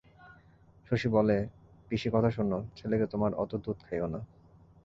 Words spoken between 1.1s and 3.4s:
বলে, পিসি কথা শোনো, ছেলেকে তোমার